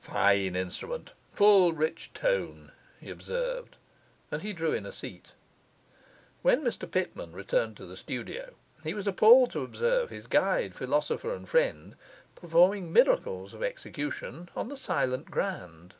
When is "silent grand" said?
14.76-15.94